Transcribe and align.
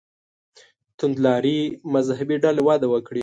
توندلارې 0.97 1.59
مذهبي 1.93 2.37
ډلې 2.43 2.61
وده 2.67 2.87
وکړي. 2.93 3.19